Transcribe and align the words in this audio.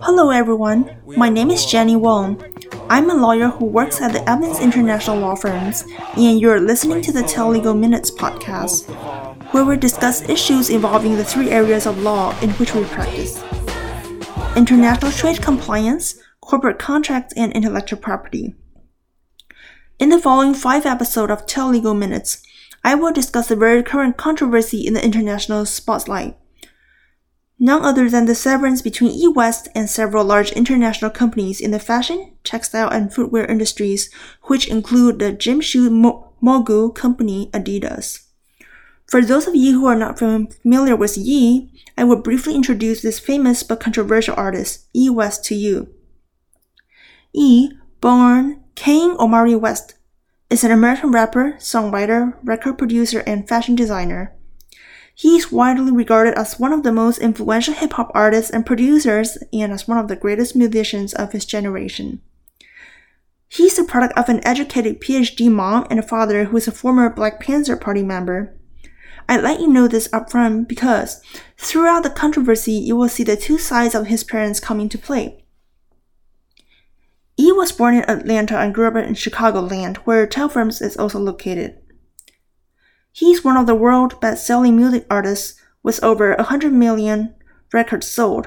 Hello 0.00 0.30
everyone, 0.30 0.96
my 1.16 1.28
name 1.28 1.50
is 1.50 1.66
Jenny 1.66 1.96
Wong. 1.96 2.42
I'm 2.88 3.10
a 3.10 3.14
lawyer 3.14 3.48
who 3.48 3.64
works 3.66 4.00
at 4.00 4.12
the 4.12 4.28
Evans 4.28 4.60
International 4.60 5.18
Law 5.18 5.34
Firms, 5.34 5.84
and 6.16 6.40
you're 6.40 6.60
listening 6.60 7.02
to 7.02 7.12
the 7.12 7.22
Telelegal 7.22 7.78
Minutes 7.78 8.10
podcast, 8.10 8.88
where 9.52 9.64
we 9.64 9.76
discuss 9.76 10.28
issues 10.28 10.70
involving 10.70 11.16
the 11.16 11.24
three 11.24 11.50
areas 11.50 11.86
of 11.86 12.02
law 12.02 12.38
in 12.40 12.50
which 12.50 12.74
we 12.74 12.84
practice 12.84 13.42
international 14.56 15.12
trade 15.12 15.40
compliance, 15.40 16.18
corporate 16.40 16.78
contracts, 16.78 17.34
and 17.36 17.52
intellectual 17.52 17.98
property. 17.98 18.54
In 19.98 20.08
the 20.08 20.18
following 20.18 20.54
five 20.54 20.86
episodes 20.86 21.32
of 21.32 21.46
Telelegal 21.46 21.96
Minutes, 21.96 22.42
I 22.82 22.94
will 22.94 23.12
discuss 23.12 23.48
the 23.48 23.56
very 23.56 23.82
current 23.82 24.16
controversy 24.16 24.86
in 24.86 24.94
the 24.94 25.04
international 25.04 25.66
spotlight 25.66 26.36
none 27.58 27.84
other 27.84 28.08
than 28.08 28.26
the 28.26 28.34
severance 28.34 28.82
between 28.82 29.18
Ye-West 29.18 29.68
and 29.74 29.90
several 29.90 30.24
large 30.24 30.52
international 30.52 31.10
companies 31.10 31.60
in 31.60 31.70
the 31.70 31.80
fashion, 31.80 32.32
textile, 32.44 32.88
and 32.88 33.12
footwear 33.12 33.44
industries, 33.44 34.10
which 34.44 34.68
include 34.68 35.18
the 35.18 35.32
gym 35.32 35.60
shoe 35.60 35.90
mo- 35.90 36.32
mogul 36.40 36.90
company 36.90 37.50
Adidas. 37.52 38.24
For 39.06 39.22
those 39.22 39.48
of 39.48 39.56
you 39.56 39.80
who 39.80 39.86
are 39.86 39.96
not 39.96 40.18
familiar 40.18 40.94
with 40.94 41.16
Ye, 41.16 41.72
I 41.96 42.04
will 42.04 42.20
briefly 42.20 42.54
introduce 42.54 43.00
this 43.00 43.18
famous 43.18 43.62
but 43.62 43.80
controversial 43.80 44.34
artist, 44.36 44.86
E 44.94 45.08
West, 45.08 45.44
to 45.46 45.54
you. 45.54 45.88
E, 47.32 47.70
born 48.00 48.62
Kanye 48.76 49.18
Omari 49.18 49.56
West, 49.56 49.94
is 50.50 50.62
an 50.62 50.70
American 50.70 51.10
rapper, 51.10 51.54
songwriter, 51.58 52.34
record 52.42 52.78
producer, 52.78 53.20
and 53.26 53.48
fashion 53.48 53.74
designer. 53.74 54.34
He 55.18 55.34
is 55.34 55.50
widely 55.50 55.90
regarded 55.90 56.38
as 56.38 56.60
one 56.60 56.72
of 56.72 56.84
the 56.84 56.92
most 56.92 57.18
influential 57.18 57.74
hip 57.74 57.94
hop 57.94 58.12
artists 58.14 58.52
and 58.52 58.64
producers 58.64 59.36
and 59.52 59.72
as 59.72 59.88
one 59.88 59.98
of 59.98 60.06
the 60.06 60.14
greatest 60.14 60.54
musicians 60.54 61.12
of 61.12 61.32
his 61.32 61.44
generation. 61.44 62.22
He's 63.48 63.74
the 63.76 63.82
product 63.82 64.16
of 64.16 64.28
an 64.28 64.40
educated 64.46 65.00
PhD 65.00 65.50
mom 65.50 65.88
and 65.90 65.98
a 65.98 66.04
father 66.04 66.44
who 66.44 66.56
is 66.56 66.68
a 66.68 66.72
former 66.72 67.10
Black 67.10 67.40
Panther 67.40 67.76
Party 67.76 68.04
member. 68.04 68.56
I 69.28 69.40
let 69.40 69.58
you 69.58 69.66
know 69.66 69.88
this 69.88 70.06
upfront 70.08 70.68
because 70.68 71.20
throughout 71.56 72.04
the 72.04 72.10
controversy, 72.10 72.74
you 72.74 72.94
will 72.94 73.08
see 73.08 73.24
the 73.24 73.36
two 73.36 73.58
sides 73.58 73.96
of 73.96 74.06
his 74.06 74.22
parents 74.22 74.60
come 74.60 74.88
to 74.88 74.98
play. 74.98 75.44
E 77.36 77.50
was 77.50 77.72
born 77.72 77.96
in 77.96 78.08
Atlanta 78.08 78.56
and 78.56 78.72
grew 78.72 78.86
up 78.86 78.94
in 78.94 79.14
Chicagoland, 79.14 79.96
where 79.98 80.28
Telfirms 80.28 80.80
is 80.80 80.96
also 80.96 81.18
located. 81.18 81.77
He's 83.18 83.42
one 83.42 83.56
of 83.56 83.66
the 83.66 83.74
world's 83.74 84.14
best-selling 84.14 84.76
music 84.76 85.04
artists 85.10 85.60
with 85.82 86.04
over 86.04 86.36
100 86.36 86.72
million 86.72 87.34
records 87.72 88.06
sold. 88.06 88.46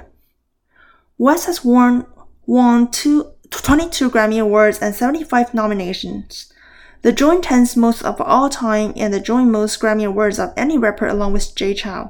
West 1.18 1.48
has 1.48 1.66
won, 1.66 2.06
won 2.46 2.90
two, 2.90 3.34
22 3.50 4.10
Grammy 4.10 4.42
Awards 4.42 4.80
and 4.80 4.96
75 4.96 5.54
nominations. 5.54 6.54
The 7.02 7.12
joint 7.12 7.44
10th 7.44 7.76
most 7.76 8.02
of 8.02 8.22
all 8.22 8.48
time 8.48 8.94
and 8.96 9.14
the 9.14 9.20
joint 9.20 9.50
most 9.50 9.78
Grammy 9.82 10.08
Awards 10.08 10.40
of 10.40 10.54
any 10.56 10.78
rapper 10.78 11.06
along 11.06 11.34
with 11.34 11.54
Jay-Z. 11.54 12.06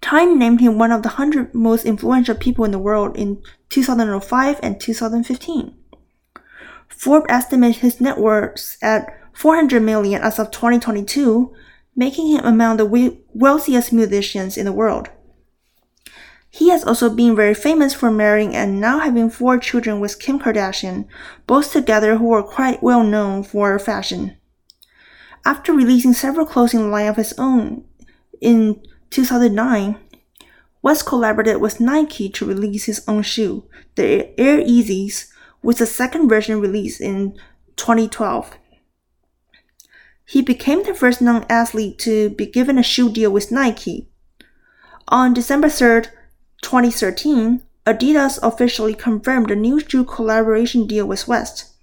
Time 0.00 0.36
named 0.36 0.60
him 0.60 0.78
one 0.78 0.90
of 0.90 1.04
the 1.04 1.10
100 1.10 1.54
most 1.54 1.84
influential 1.84 2.34
people 2.34 2.64
in 2.64 2.72
the 2.72 2.78
world 2.80 3.16
in 3.16 3.40
2005 3.68 4.58
and 4.64 4.80
2015. 4.80 5.76
Forbes 6.88 7.26
estimated 7.28 7.82
his 7.82 8.00
net 8.00 8.18
worth 8.18 8.78
at 8.82 9.16
400 9.34 9.80
million 9.80 10.22
as 10.22 10.38
of 10.38 10.50
2022, 10.50 11.52
making 11.94 12.28
him 12.28 12.44
among 12.44 12.76
the 12.76 13.18
wealthiest 13.34 13.92
musicians 13.92 14.56
in 14.56 14.64
the 14.64 14.72
world. 14.72 15.10
He 16.48 16.70
has 16.70 16.84
also 16.84 17.10
been 17.10 17.34
very 17.34 17.52
famous 17.54 17.94
for 17.94 18.12
marrying 18.12 18.54
and 18.54 18.80
now 18.80 19.00
having 19.00 19.28
four 19.28 19.58
children 19.58 19.98
with 19.98 20.20
Kim 20.20 20.38
Kardashian, 20.38 21.06
both 21.48 21.72
together 21.72 22.16
who 22.16 22.32
are 22.32 22.44
quite 22.44 22.80
well 22.80 23.02
known 23.02 23.42
for 23.42 23.76
fashion. 23.80 24.36
After 25.44 25.72
releasing 25.72 26.12
several 26.12 26.46
clothing 26.46 26.92
line 26.92 27.08
of 27.08 27.16
his 27.16 27.34
own 27.38 27.84
in 28.40 28.80
2009, 29.10 29.96
West 30.80 31.06
collaborated 31.06 31.60
with 31.60 31.80
Nike 31.80 32.28
to 32.28 32.46
release 32.46 32.84
his 32.84 33.02
own 33.08 33.22
shoe, 33.22 33.64
the 33.96 34.38
Air 34.38 34.58
Yeezys, 34.58 35.32
with 35.60 35.78
the 35.78 35.86
second 35.86 36.28
version 36.28 36.60
released 36.60 37.00
in 37.00 37.32
2012. 37.76 38.56
He 40.26 40.42
became 40.42 40.82
the 40.82 40.94
first 40.94 41.20
non 41.20 41.44
athlete 41.48 41.98
to 42.00 42.30
be 42.30 42.46
given 42.46 42.78
a 42.78 42.82
shoe 42.82 43.10
deal 43.10 43.30
with 43.30 43.52
Nike. 43.52 44.08
On 45.08 45.34
December 45.34 45.68
3, 45.68 46.04
2013, 46.62 47.62
Adidas 47.86 48.38
officially 48.42 48.94
confirmed 48.94 49.50
a 49.50 49.56
new 49.56 49.78
shoe 49.78 50.04
collaboration 50.04 50.86
deal 50.86 51.06
with 51.06 51.28
West. 51.28 51.74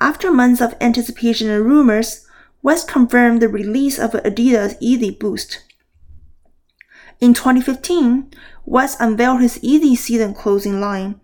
After 0.00 0.32
months 0.32 0.62
of 0.62 0.74
anticipation 0.80 1.50
and 1.50 1.64
rumors, 1.64 2.26
West 2.62 2.88
confirmed 2.88 3.42
the 3.42 3.48
release 3.48 3.98
of 3.98 4.12
Adidas 4.12 4.80
Yeezy 4.80 5.18
Boost. 5.18 5.60
In 7.20 7.34
2015, 7.34 8.32
West 8.64 8.96
unveiled 8.98 9.42
his 9.42 9.58
Yeezy 9.58 9.96
season 9.96 10.32
clothing 10.32 10.80
line, 10.80 11.20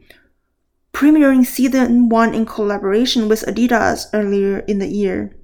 premiering 0.93 1.47
season 1.47 2.11
1 2.11 2.35
in 2.35 2.45
collaboration 2.45 3.29
with 3.29 3.47
Adidas 3.47 4.07
earlier 4.13 4.59
in 4.61 4.79
the 4.79 4.87
year. 4.87 5.35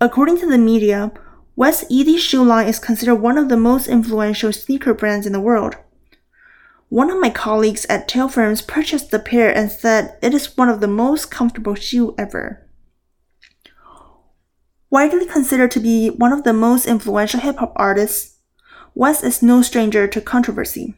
According 0.00 0.38
to 0.38 0.46
the 0.46 0.58
media, 0.58 1.10
West 1.56 1.90
Yeezy 1.90 2.18
shoe 2.18 2.44
line 2.44 2.68
is 2.68 2.78
considered 2.78 3.16
one 3.16 3.36
of 3.36 3.48
the 3.48 3.56
most 3.56 3.88
influential 3.88 4.52
sneaker 4.52 4.94
brands 4.94 5.26
in 5.26 5.32
the 5.32 5.40
world. 5.40 5.76
One 6.88 7.10
of 7.10 7.20
my 7.20 7.30
colleagues 7.30 7.84
at 7.86 8.08
Telfirms 8.08 8.64
purchased 8.64 9.10
the 9.10 9.18
pair 9.18 9.54
and 9.54 9.70
said 9.70 10.16
it 10.22 10.32
is 10.32 10.56
one 10.56 10.68
of 10.68 10.80
the 10.80 10.86
most 10.86 11.32
comfortable 11.32 11.74
shoe 11.74 12.14
ever. 12.16 12.64
Widely 14.88 15.26
considered 15.26 15.72
to 15.72 15.80
be 15.80 16.08
one 16.08 16.32
of 16.32 16.44
the 16.44 16.52
most 16.52 16.86
influential 16.86 17.40
hip 17.40 17.56
hop 17.56 17.72
artists, 17.74 18.36
West 18.94 19.24
is 19.24 19.42
no 19.42 19.62
stranger 19.62 20.06
to 20.06 20.20
controversy. 20.20 20.94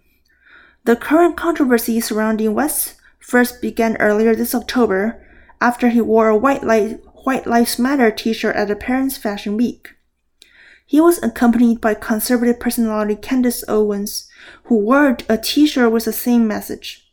The 0.84 0.94
current 0.94 1.39
controversy 1.39 2.00
surrounding 2.00 2.55
West 2.55 2.97
first 3.19 3.62
began 3.62 3.97
earlier 3.97 4.34
this 4.34 4.55
October 4.55 5.27
after 5.60 5.89
he 5.89 6.00
wore 6.00 6.28
a 6.28 6.37
white 6.37 6.62
light 6.62 7.00
White 7.25 7.47
Lives 7.47 7.79
Matter 7.79 8.11
t-shirt 8.11 8.57
at 8.57 8.69
the 8.69 8.77
Paris 8.77 9.17
Fashion 9.17 9.57
Week. 9.57 9.95
He 10.87 11.01
was 11.01 11.23
accompanied 11.23 11.81
by 11.81 11.95
conservative 11.95 12.59
personality 12.59 13.15
Candace 13.15 13.63
Owens, 13.69 14.29
who 14.65 14.79
wore 14.79 15.17
a 15.29 15.39
t-shirt 15.39 15.93
with 15.93 16.07
the 16.07 16.13
same 16.13 16.49
message. 16.49 17.11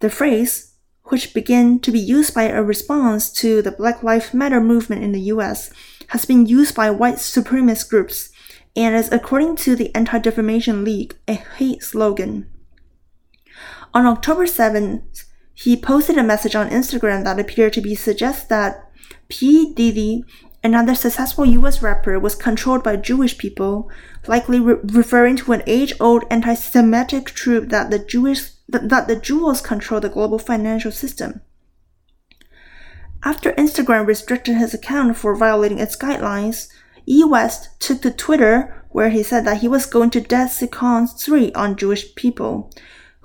The 0.00 0.10
phrase, 0.10 0.74
which 1.04 1.34
began 1.34 1.78
to 1.80 1.90
be 1.90 1.98
used 1.98 2.34
by 2.34 2.44
a 2.44 2.62
response 2.62 3.32
to 3.34 3.60
the 3.62 3.72
Black 3.72 4.02
Lives 4.02 4.32
Matter 4.32 4.60
movement 4.60 5.02
in 5.02 5.12
the 5.12 5.20
US, 5.32 5.70
has 6.08 6.24
been 6.24 6.46
used 6.46 6.74
by 6.74 6.90
white 6.90 7.16
supremacist 7.16 7.90
groups 7.90 8.30
and 8.74 8.94
is, 8.94 9.10
according 9.12 9.56
to 9.56 9.76
the 9.76 9.94
Anti 9.94 10.18
Defamation 10.18 10.84
League, 10.84 11.16
a 11.28 11.34
hate 11.34 11.82
slogan. 11.82 12.48
On 13.92 14.06
October 14.06 14.46
7th, 14.46 15.24
he 15.52 15.76
posted 15.76 16.16
a 16.16 16.22
message 16.22 16.54
on 16.54 16.70
Instagram 16.70 17.24
that 17.24 17.38
appeared 17.38 17.74
to 17.74 17.80
be 17.80 17.94
suggest 17.94 18.48
that 18.48 18.90
P. 19.32 19.72
Diddy, 19.72 20.26
another 20.62 20.94
successful 20.94 21.46
US 21.46 21.80
rapper, 21.80 22.18
was 22.20 22.34
controlled 22.34 22.84
by 22.84 22.96
Jewish 22.96 23.38
people, 23.38 23.90
likely 24.26 24.60
re- 24.60 24.76
referring 24.84 25.36
to 25.36 25.52
an 25.52 25.62
age-old 25.66 26.24
anti-Semitic 26.30 27.30
trope 27.30 27.70
that 27.70 27.90
the 27.90 27.98
Jewish 27.98 28.50
th- 28.70 28.84
that 28.90 29.08
the 29.08 29.16
Jews 29.16 29.62
control 29.62 30.00
the 30.00 30.10
global 30.10 30.38
financial 30.38 30.92
system. 30.92 31.40
After 33.24 33.52
Instagram 33.52 34.06
restricted 34.06 34.56
his 34.58 34.74
account 34.74 35.16
for 35.16 35.34
violating 35.34 35.78
its 35.78 35.96
guidelines, 35.96 36.68
E. 37.08 37.24
West 37.24 37.80
took 37.80 38.02
to 38.02 38.10
Twitter 38.10 38.84
where 38.90 39.08
he 39.08 39.22
said 39.22 39.46
that 39.46 39.62
he 39.62 39.68
was 39.68 39.86
going 39.86 40.10
to 40.10 40.20
DEFCON 40.20 41.08
3 41.18 41.52
on 41.54 41.76
Jewish 41.76 42.14
people, 42.16 42.70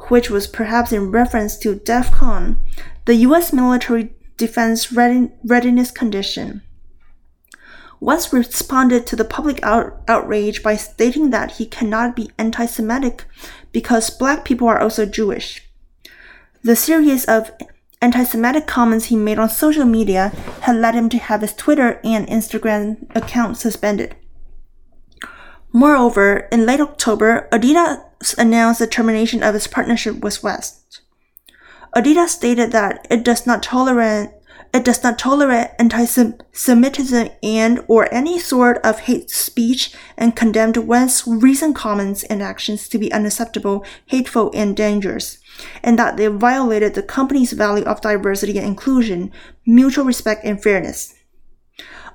which 0.08 0.30
was 0.30 0.48
perhaps 0.48 0.94
in 0.94 1.12
reference 1.12 1.58
to 1.58 1.76
DEFCON, 1.76 2.56
the 3.04 3.16
US 3.28 3.52
military 3.52 4.14
defense 4.38 4.92
readiness 4.92 5.92
condition. 5.92 6.62
West 8.00 8.32
responded 8.32 9.08
to 9.08 9.16
the 9.16 9.26
public 9.26 9.60
out- 9.64 10.02
outrage 10.08 10.62
by 10.62 10.76
stating 10.76 11.32
that 11.32 11.54
he 11.54 11.66
cannot 11.66 12.16
be 12.16 12.32
anti 12.38 12.66
Semitic 12.66 13.26
because 13.72 14.10
black 14.10 14.46
people 14.46 14.68
are 14.68 14.80
also 14.80 15.06
Jewish. 15.06 15.64
The 16.64 16.76
series 16.76 17.26
of 17.26 17.52
anti 18.02 18.24
Semitic 18.24 18.68
comments 18.68 19.06
he 19.06 19.16
made 19.16 19.40
on 19.40 19.50
social 19.50 19.86
media 19.86 20.30
had 20.62 20.76
led 20.76 20.94
him 20.94 21.10
to 21.10 21.18
have 21.18 21.42
his 21.42 21.54
Twitter 21.54 22.00
and 22.04 22.28
Instagram 22.28 23.10
accounts 23.16 23.62
suspended. 23.62 24.16
Moreover, 25.74 26.48
in 26.52 26.66
late 26.66 26.80
October, 26.80 27.48
Adidas 27.52 28.38
announced 28.38 28.80
the 28.80 28.88
termination 28.88 29.44
of 29.44 29.56
its 29.56 29.68
partnership 29.68 30.20
with 30.20 30.44
West. 30.44 31.02
Adidas 31.98 32.30
stated 32.30 32.72
that 32.74 33.08
it 33.10 33.24
does 33.24 33.48
not 33.48 33.64
tolerate 33.64 34.30
It 34.72 34.86
does 34.86 35.02
not 35.02 35.18
tolerate 35.18 35.72
anti-Semitism 35.80 37.30
and 37.42 37.84
or 37.88 38.14
any 38.14 38.38
sort 38.38 38.78
of 38.86 39.00
hate 39.00 39.32
speech 39.32 39.96
and 40.16 40.36
condemned 40.36 40.78
West's 40.78 41.26
recent 41.26 41.76
comments 41.76 42.22
and 42.24 42.44
actions 42.44 42.88
to 42.90 43.00
be 43.00 43.12
unacceptable, 43.12 43.84
hateful, 44.06 44.52
and 44.54 44.78
dangerous, 44.78 45.40
and 45.82 45.98
that 45.98 46.18
they 46.18 46.28
violated 46.28 46.94
the 46.94 47.02
company's 47.02 47.54
value 47.54 47.86
of 47.86 48.02
diversity 48.02 48.60
and 48.60 48.68
inclusion, 48.68 49.32
mutual 49.66 50.06
respect, 50.06 50.46
and 50.46 50.62
fairness. 50.62 51.16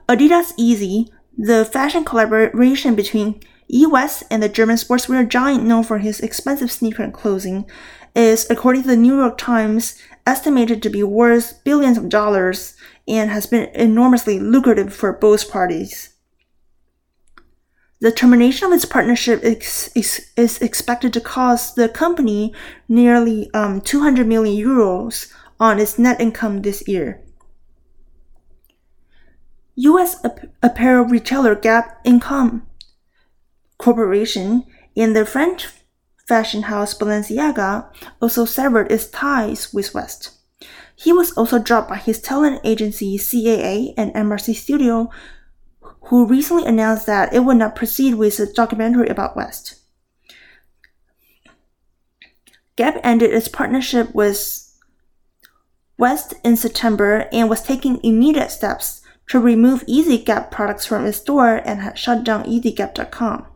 Adidas 0.08 0.54
Yeezy, 0.56 1.08
the 1.36 1.64
fashion 1.64 2.04
collaboration 2.04 2.94
between 2.94 3.40
Ye-West 3.66 4.24
and 4.30 4.42
the 4.42 4.50
German 4.50 4.76
sportswear 4.76 5.26
giant 5.26 5.64
known 5.64 5.82
for 5.82 5.98
his 5.98 6.20
expensive 6.20 6.70
sneaker 6.70 7.02
and 7.02 7.14
clothing, 7.14 7.64
is, 8.14 8.48
according 8.50 8.82
to 8.82 8.88
the 8.88 8.96
New 8.96 9.16
York 9.18 9.38
Times, 9.38 9.98
estimated 10.26 10.82
to 10.82 10.90
be 10.90 11.02
worth 11.02 11.62
billions 11.64 11.98
of 11.98 12.08
dollars 12.08 12.76
and 13.08 13.30
has 13.30 13.46
been 13.46 13.68
enormously 13.74 14.38
lucrative 14.38 14.94
for 14.94 15.12
both 15.12 15.50
parties. 15.50 16.10
The 18.00 18.12
termination 18.12 18.66
of 18.66 18.72
its 18.72 18.84
partnership 18.84 19.42
is, 19.44 19.90
is, 19.94 20.32
is 20.36 20.58
expected 20.60 21.12
to 21.12 21.20
cost 21.20 21.76
the 21.76 21.88
company 21.88 22.52
nearly 22.88 23.48
um, 23.54 23.80
200 23.80 24.26
million 24.26 24.56
euros 24.64 25.32
on 25.60 25.78
its 25.78 25.98
net 25.98 26.20
income 26.20 26.62
this 26.62 26.86
year. 26.88 27.22
U.S. 29.76 30.16
apparel 30.62 31.04
retailer 31.04 31.54
Gap 31.54 32.00
Income 32.04 32.66
Corporation 33.78 34.64
and 34.96 35.16
the 35.16 35.24
French 35.24 35.68
fashion 36.32 36.62
house 36.62 36.94
Balenciaga 36.94 37.92
also 38.22 38.46
severed 38.46 38.90
its 38.90 39.06
ties 39.06 39.70
with 39.74 39.92
West. 39.92 40.30
He 40.96 41.12
was 41.12 41.30
also 41.32 41.58
dropped 41.58 41.90
by 41.90 41.98
his 41.98 42.22
talent 42.22 42.62
agency 42.64 43.18
CAA 43.18 43.92
and 43.98 44.14
MRC 44.14 44.54
Studio, 44.54 45.10
who 46.04 46.24
recently 46.24 46.64
announced 46.64 47.04
that 47.04 47.34
it 47.34 47.40
would 47.40 47.58
not 47.58 47.76
proceed 47.76 48.14
with 48.14 48.40
a 48.40 48.50
documentary 48.50 49.08
about 49.08 49.36
West. 49.36 49.82
Gap 52.76 52.98
ended 53.04 53.30
its 53.30 53.48
partnership 53.48 54.14
with 54.14 54.72
West 55.98 56.32
in 56.42 56.56
September 56.56 57.28
and 57.30 57.50
was 57.50 57.60
taking 57.62 58.00
immediate 58.02 58.50
steps 58.50 59.02
to 59.28 59.38
remove 59.38 59.84
Yeezy 59.84 60.24
Gap 60.24 60.50
products 60.50 60.86
from 60.86 61.04
its 61.04 61.18
store 61.18 61.56
and 61.56 61.82
had 61.82 61.98
shut 61.98 62.24
down 62.24 62.44
YeezyGap.com. 62.44 63.51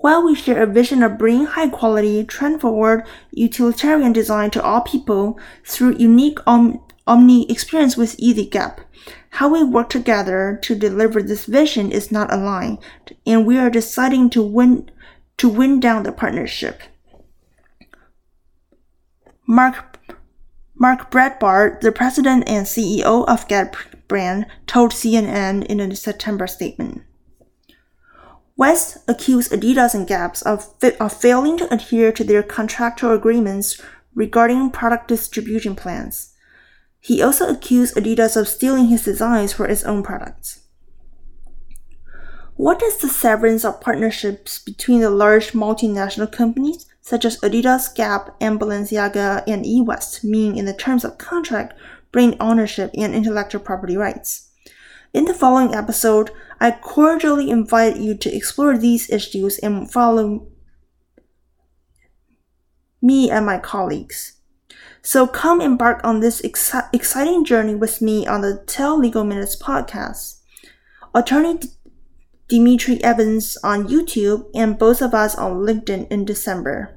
While 0.00 0.24
we 0.24 0.36
share 0.36 0.62
a 0.62 0.66
vision 0.66 1.02
of 1.02 1.18
bringing 1.18 1.46
high 1.46 1.68
quality, 1.68 2.24
trend 2.24 2.60
forward, 2.60 3.04
utilitarian 3.32 4.12
design 4.12 4.50
to 4.52 4.62
all 4.62 4.82
people 4.82 5.40
through 5.64 5.96
unique 5.98 6.38
om- 6.46 6.80
omni 7.06 7.50
experience 7.50 7.96
with 7.96 8.16
Yeezy 8.16 8.48
Gap, 8.48 8.80
how 9.30 9.48
we 9.48 9.64
work 9.64 9.88
together 9.90 10.58
to 10.62 10.76
deliver 10.76 11.20
this 11.20 11.46
vision 11.46 11.90
is 11.90 12.12
not 12.12 12.32
aligned, 12.32 12.78
and 13.26 13.44
we 13.44 13.58
are 13.58 13.70
deciding 13.70 14.30
to 14.30 14.42
win 14.42 14.90
to 15.36 15.48
win 15.48 15.80
down 15.80 16.04
the 16.04 16.12
partnership. 16.12 16.80
Mark 19.46 19.98
Mark 20.76 21.10
Breitbard, 21.10 21.80
the 21.80 21.90
president 21.90 22.48
and 22.48 22.66
CEO 22.66 23.26
of 23.26 23.48
Gap 23.48 23.74
brand, 24.06 24.46
told 24.68 24.92
CNN 24.92 25.66
in 25.66 25.80
a 25.80 25.96
September 25.96 26.46
statement. 26.46 27.02
West 28.58 28.98
accused 29.06 29.52
Adidas 29.52 29.94
and 29.94 30.04
Gap 30.04 30.36
of, 30.44 30.66
of 30.98 31.12
failing 31.12 31.56
to 31.58 31.72
adhere 31.72 32.10
to 32.10 32.24
their 32.24 32.42
contractual 32.42 33.12
agreements 33.12 33.80
regarding 34.16 34.70
product 34.70 35.06
distribution 35.06 35.76
plans. 35.76 36.34
He 36.98 37.22
also 37.22 37.48
accused 37.48 37.94
Adidas 37.94 38.36
of 38.36 38.48
stealing 38.48 38.88
his 38.88 39.04
designs 39.04 39.52
for 39.52 39.66
its 39.66 39.84
own 39.84 40.02
products. 40.02 40.62
What 42.56 42.80
does 42.80 42.96
the 42.96 43.08
severance 43.08 43.64
of 43.64 43.80
partnerships 43.80 44.58
between 44.58 45.02
the 45.02 45.10
large 45.10 45.52
multinational 45.52 46.30
companies 46.30 46.84
such 47.00 47.24
as 47.24 47.38
Adidas, 47.38 47.94
Gap, 47.94 48.34
and 48.40 48.58
Balenciaga 48.58 49.44
and 49.46 49.64
Ye 49.64 49.80
West 49.82 50.24
mean 50.24 50.58
in 50.58 50.64
the 50.64 50.74
terms 50.74 51.04
of 51.04 51.16
contract, 51.16 51.74
brand 52.10 52.36
ownership, 52.40 52.90
and 52.94 53.14
intellectual 53.14 53.60
property 53.60 53.96
rights? 53.96 54.47
In 55.18 55.24
the 55.24 55.34
following 55.34 55.74
episode, 55.74 56.30
I 56.60 56.70
cordially 56.70 57.50
invite 57.50 57.96
you 57.96 58.16
to 58.18 58.32
explore 58.32 58.78
these 58.78 59.10
issues 59.10 59.58
and 59.58 59.90
follow 59.90 60.46
me 63.02 63.28
and 63.28 63.44
my 63.44 63.58
colleagues. 63.58 64.34
So 65.02 65.26
come 65.26 65.60
embark 65.60 66.00
on 66.04 66.20
this 66.20 66.40
exciting 66.40 67.44
journey 67.44 67.74
with 67.74 68.00
me 68.00 68.28
on 68.28 68.42
the 68.42 68.62
Tell 68.68 68.96
Legal 68.96 69.24
Minutes 69.24 69.60
podcast. 69.60 70.38
Attorney 71.12 71.62
Dimitri 72.46 73.02
Evans 73.02 73.58
on 73.64 73.88
YouTube 73.88 74.48
and 74.54 74.78
both 74.78 75.02
of 75.02 75.14
us 75.14 75.34
on 75.34 75.66
LinkedIn 75.66 76.06
in 76.12 76.26
December. 76.26 76.96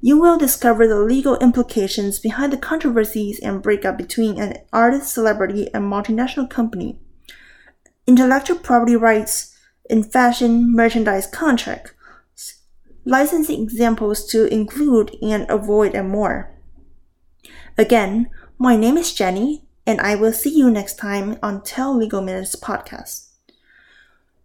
You 0.00 0.18
will 0.18 0.36
discover 0.36 0.88
the 0.88 0.98
legal 0.98 1.36
implications 1.36 2.18
behind 2.18 2.52
the 2.52 2.56
controversies 2.56 3.38
and 3.38 3.62
breakup 3.62 3.96
between 3.96 4.40
an 4.40 4.56
artist, 4.72 5.14
celebrity, 5.14 5.72
and 5.72 5.84
multinational 5.84 6.50
company 6.50 6.98
intellectual 8.06 8.58
property 8.58 8.96
rights 8.96 9.56
in 9.88 10.02
fashion 10.02 10.72
merchandise 10.74 11.26
contracts, 11.26 12.62
licensing 13.04 13.62
examples 13.62 14.26
to 14.26 14.46
include 14.52 15.16
and 15.22 15.46
avoid 15.48 15.94
and 15.94 16.08
more. 16.08 16.50
Again, 17.78 18.28
my 18.58 18.76
name 18.76 18.96
is 18.96 19.12
Jenny, 19.12 19.64
and 19.86 20.00
I 20.00 20.14
will 20.14 20.32
see 20.32 20.56
you 20.56 20.70
next 20.70 20.96
time 20.96 21.38
on 21.42 21.62
Tell 21.62 21.96
Legal 21.96 22.22
Minutes 22.22 22.56
podcast. 22.56 23.28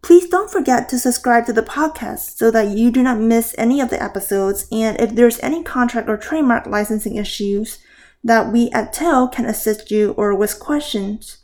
Please 0.01 0.27
don't 0.27 0.51
forget 0.51 0.89
to 0.89 0.99
subscribe 0.99 1.45
to 1.45 1.53
the 1.53 1.61
podcast 1.61 2.37
so 2.37 2.49
that 2.49 2.75
you 2.75 2.89
do 2.89 3.03
not 3.03 3.19
miss 3.19 3.53
any 3.57 3.79
of 3.79 3.89
the 3.89 4.01
episodes. 4.01 4.67
And 4.71 4.99
if 4.99 5.13
there's 5.13 5.39
any 5.39 5.63
contract 5.63 6.09
or 6.09 6.17
trademark 6.17 6.65
licensing 6.65 7.17
issues 7.17 7.77
that 8.23 8.51
we 8.51 8.71
at 8.71 8.93
Tell 8.93 9.27
can 9.27 9.45
assist 9.45 9.91
you 9.91 10.11
or 10.17 10.35
with 10.35 10.59
questions, 10.59 11.37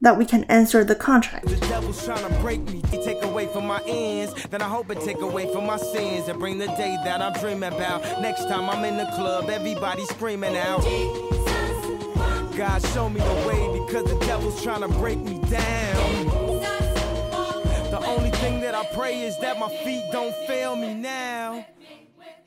that 0.00 0.16
we 0.16 0.24
can 0.24 0.44
answer 0.44 0.84
the 0.84 0.94
contract. 0.94 1.46
The 1.46 1.56
devil's 1.56 2.04
trying 2.04 2.26
to 2.26 2.40
break 2.40 2.60
me, 2.70 2.82
take 3.04 3.22
away 3.24 3.46
from 3.46 3.66
my 3.66 3.82
ends. 3.86 4.32
Then 4.48 4.62
I 4.62 4.68
hope 4.68 4.90
it 4.90 5.00
take 5.00 5.20
away 5.20 5.52
from 5.52 5.66
my 5.66 5.76
sins 5.76 6.28
and 6.28 6.38
bring 6.38 6.58
the 6.58 6.66
day 6.66 6.96
that 7.04 7.20
I'm 7.20 7.32
dreaming 7.40 7.72
about. 7.72 8.02
Next 8.20 8.48
time 8.48 8.70
I'm 8.70 8.84
in 8.84 8.96
the 8.96 9.06
club, 9.16 9.50
everybody 9.50 10.04
screaming 10.06 10.56
out. 10.56 10.82
God 12.56 12.84
show 12.88 13.08
me 13.08 13.20
the 13.20 13.46
way 13.46 13.80
because 13.86 14.04
the 14.04 14.18
devil's 14.26 14.62
trying 14.62 14.80
to 14.80 14.88
break 14.88 15.18
me 15.18 15.40
down. 15.48 16.26
The 17.90 18.00
only 18.06 18.30
thing 18.32 18.60
that 18.60 18.74
I 18.74 18.84
pray 18.94 19.22
is 19.22 19.38
that 19.38 19.58
my 19.58 19.68
feet 19.84 20.04
don't 20.12 20.34
fail 20.46 20.76
me 20.76 20.94
now. 20.94 21.64